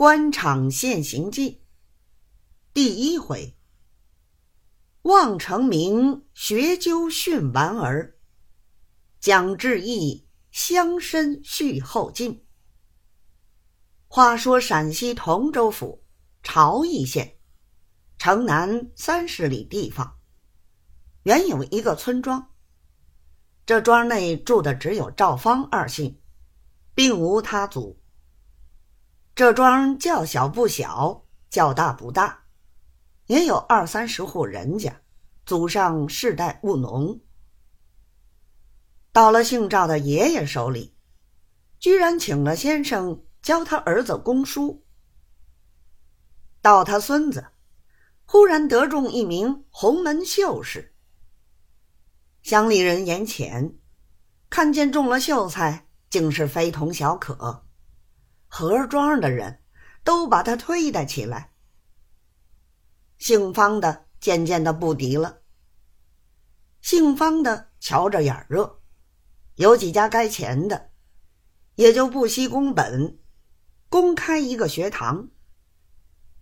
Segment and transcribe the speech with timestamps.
[0.00, 1.60] 官场现形记
[2.72, 3.54] 第一回：
[5.02, 8.16] 望成明学究训完儿，
[9.20, 12.46] 蒋志毅乡绅续后进。
[14.08, 16.02] 话说陕西同州府
[16.42, 17.36] 朝邑县
[18.16, 20.18] 城南三十里地方，
[21.24, 22.52] 原有一个村庄。
[23.66, 26.18] 这庄内住的只有赵方二姓，
[26.94, 27.99] 并无他族。
[29.40, 32.44] 这庄较小不小，较大不大，
[33.24, 35.00] 也有二三十户人家，
[35.46, 37.18] 祖上世代务农。
[39.12, 40.94] 到了姓赵的爷爷手里，
[41.78, 44.84] 居然请了先生教他儿子攻书。
[46.60, 47.46] 到他孙子，
[48.26, 50.94] 忽然得中一名洪门秀士。
[52.42, 53.74] 乡里人眼浅，
[54.50, 57.64] 看见中了秀才，竟是非同小可。
[58.52, 59.62] 何庄的人
[60.02, 61.52] 都把他推戴起来，
[63.16, 65.42] 姓方的渐渐的不敌了。
[66.80, 68.80] 姓方的瞧着眼热，
[69.54, 70.90] 有几家该钱的，
[71.76, 73.20] 也就不惜工本，
[73.88, 75.28] 公开一个学堂，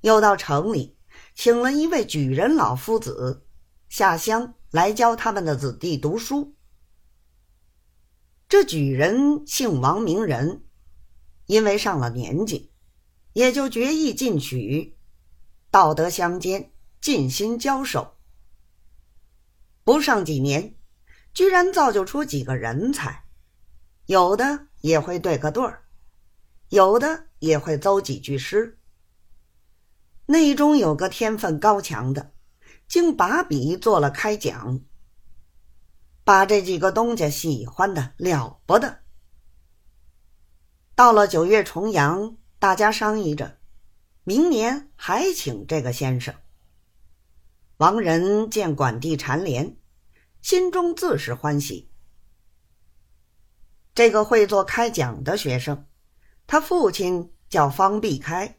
[0.00, 0.96] 又到城里
[1.34, 3.46] 请了一位举人老夫子
[3.90, 6.56] 下乡来教他们的子弟读书。
[8.48, 10.64] 这举人姓王，名人。
[11.48, 12.70] 因为上了年纪，
[13.32, 14.94] 也就决意进取，
[15.70, 18.18] 道德相兼，尽心教手。
[19.82, 20.74] 不上几年，
[21.32, 23.24] 居然造就出几个人才，
[24.04, 25.84] 有的也会对个对儿，
[26.68, 28.78] 有的也会奏几句诗。
[30.26, 32.34] 内中有个天分高强的，
[32.86, 34.82] 竟把笔做了开讲，
[36.24, 38.98] 把这几个东家喜欢的了不得。
[40.98, 43.58] 到了九月重阳，大家商议着，
[44.24, 46.34] 明年还请这个先生。
[47.76, 49.76] 王仁见管地蝉联，
[50.42, 51.88] 心中自是欢喜。
[53.94, 55.86] 这个会做开讲的学生，
[56.48, 58.58] 他父亲叫方必开。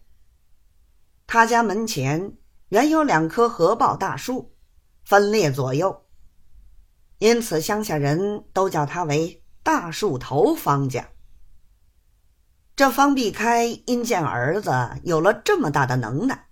[1.28, 2.38] 他家门前
[2.70, 4.56] 原有两棵合抱大树，
[5.04, 6.06] 分列左右，
[7.18, 11.06] 因此乡下人都叫他为大树头方家。
[12.80, 14.72] 这方必开因见儿子
[15.04, 16.48] 有了这么大的能耐，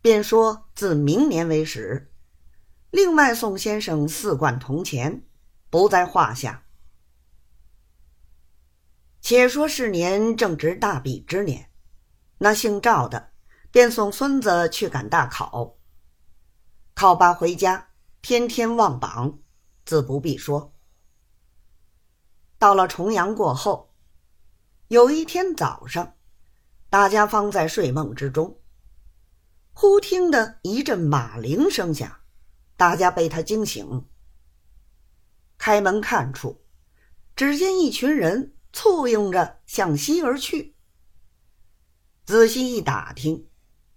[0.00, 2.10] 便说自明年为始，
[2.90, 5.22] 另外送先生四贯铜钱，
[5.68, 6.64] 不在话下。
[9.20, 11.70] 且说是年正值大比之年，
[12.38, 13.32] 那姓赵的
[13.70, 15.76] 便送孙子去赶大考，
[16.94, 17.90] 考罢回家，
[18.22, 19.38] 天天望榜，
[19.84, 20.74] 自不必说。
[22.58, 23.89] 到了重阳过后。
[24.90, 26.14] 有一天早上，
[26.88, 28.58] 大家方在睡梦之中，
[29.72, 32.22] 忽听得一阵马铃声响，
[32.76, 34.08] 大家被他惊醒。
[35.56, 36.64] 开门看出，
[37.36, 40.74] 只见一群人簇拥着向西而去。
[42.24, 43.48] 仔细一打听，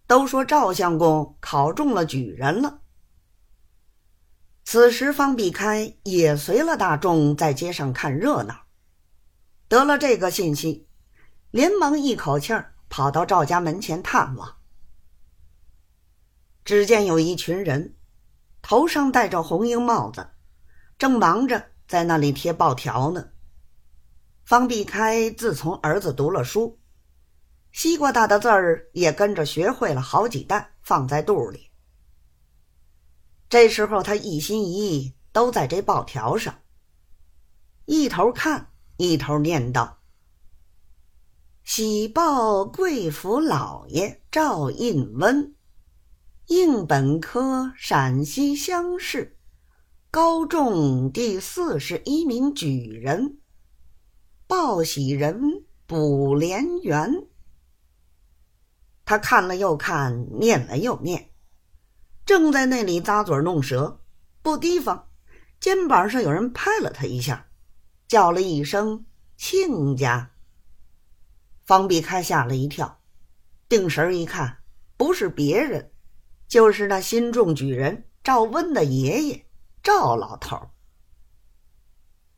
[0.05, 2.81] 都说赵相公考中了举人了。
[4.63, 8.62] 此时方必开也随了大众在街上看热闹。
[9.73, 10.87] 得了这个信息，
[11.49, 14.57] 连忙一口气儿跑到赵家门前探望。
[16.63, 17.95] 只见有一群人，
[18.61, 20.29] 头上戴着红缨帽子，
[20.99, 23.29] 正忙着在那里贴报条呢。
[24.45, 26.79] 方必开自从儿子读了书，
[27.71, 31.71] 西瓜大的字儿也跟着学会了好几担，放在肚里。
[33.49, 36.59] 这时候他一心一意都在这报条上，
[37.85, 38.69] 一头看。
[39.03, 39.99] 一头念道
[41.65, 45.53] ：“喜报贵府老爷赵印温，
[46.47, 49.37] 应本科陕西乡试，
[50.09, 53.39] 高中第四十一名举人。
[54.47, 57.27] 报喜人卜连元。”
[59.03, 61.29] 他看了又看，念了又念，
[62.25, 63.99] 正在那里咂嘴弄舌，
[64.41, 65.09] 不提防，
[65.59, 67.49] 肩膀上有人拍了他一下。
[68.07, 69.05] 叫了一声
[69.37, 70.31] “亲家”，
[71.65, 72.99] 方必开吓了一跳，
[73.67, 74.59] 定神一看，
[74.97, 75.91] 不是别人，
[76.47, 79.45] 就是那新中举人赵温的爷爷
[79.81, 80.69] 赵老头。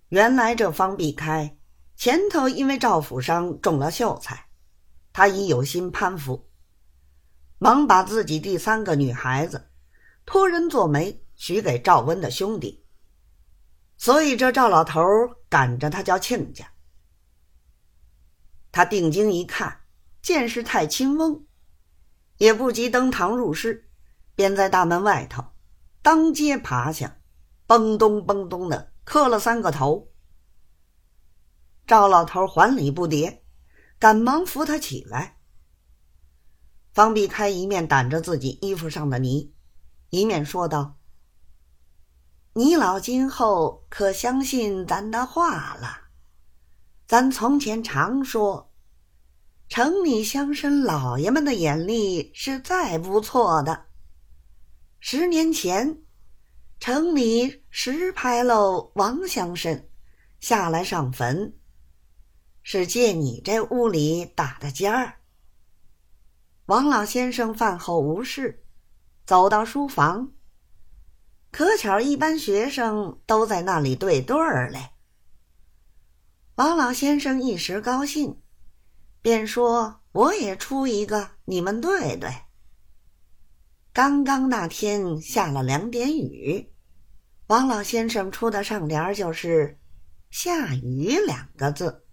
[0.10, 1.58] 原来这方必开
[1.96, 4.48] 前头因为赵府上中了秀才，
[5.12, 6.48] 他已有心攀附，
[7.58, 9.70] 忙把自己第三个女孩子
[10.26, 12.86] 托人做媒许给赵温的兄弟。
[13.98, 15.02] 所以这赵老头
[15.56, 16.70] 赶着他叫亲家。
[18.74, 19.86] 他定睛一看，
[20.22, 21.46] 见是太清翁，
[22.36, 23.90] 也不及登堂入室，
[24.36, 25.46] 便在大门外头
[26.02, 27.22] 当街爬下，
[27.66, 30.12] 嘣咚嘣咚的磕了三个头。
[31.88, 33.40] 赵老头还礼不迭，
[33.98, 35.38] 赶忙扶他起来。
[36.92, 39.54] 方必开一面掸着自己衣服上的泥，
[40.10, 40.98] 一面说道
[42.58, 46.04] ：“你老今后可相信咱的话了？
[47.06, 48.72] 咱从前常说，
[49.68, 53.88] 城里乡绅老爷们的眼力是再不错的。
[55.02, 56.02] 十年前，
[56.80, 59.84] 城里石牌楼王乡绅
[60.40, 61.58] 下来上坟，
[62.64, 65.16] 是借你这屋里打的尖儿。”
[66.68, 68.64] 王老先生饭后无事，
[69.26, 70.32] 走到书房，
[71.56, 74.90] 可巧一班学生都在那里对对儿嘞。
[76.56, 78.42] 王老先生一时高兴，
[79.22, 82.30] 便说：“我也出一个，你们对对。”
[83.94, 86.74] 刚刚那天下了两点雨，
[87.48, 89.80] 王老先生出的上联就是
[90.30, 92.06] “下雨”两个字。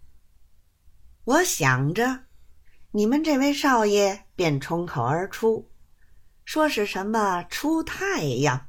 [1.25, 2.27] 我想着。
[2.93, 5.69] 你们这位少爷便冲口而出，
[6.45, 8.69] 说是什么出太阳。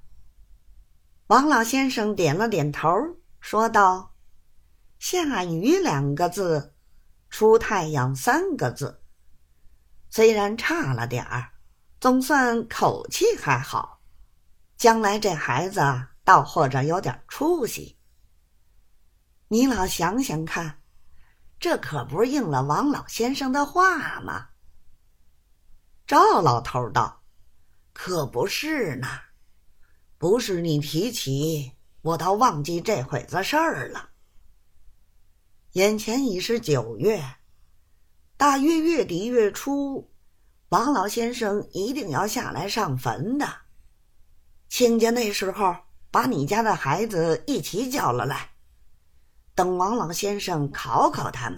[1.34, 2.88] 王老先生点了点头，
[3.40, 4.14] 说道
[5.02, 6.76] ：“下雨两个字，
[7.32, 9.02] 出太阳三个字，
[10.12, 11.50] 虽然差了点儿，
[12.00, 14.00] 总算口气还好。
[14.78, 15.82] 将来这孩子
[16.24, 17.98] 倒或者有点出息。
[19.48, 20.82] 你老想想看。”
[21.60, 24.50] 这可不是应了王老先生的话吗？
[26.06, 27.24] 赵老头道
[27.92, 29.08] ：“可不是呢，
[30.24, 34.12] 不是你提起，我倒忘记这会子事儿了。
[35.74, 37.22] 眼前已是九月，
[38.38, 40.10] 大约月底月初，
[40.70, 43.46] 王老先生一定要下来上坟的。
[44.70, 45.76] 亲家那时候
[46.10, 48.52] 把你家的孩子一起叫了来。”
[49.54, 51.58] 等王老先生考考他们，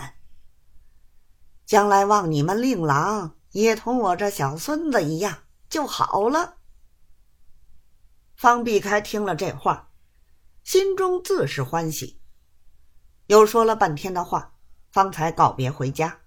[1.67, 5.37] 将来望你们令郎也同我这小孙子一样
[5.69, 6.55] 就好了。
[8.35, 9.91] 方避开听了这话，
[10.63, 12.19] 心中自是欢喜，
[13.27, 14.53] 又说了半天的话，
[14.91, 16.21] 方才告别回家。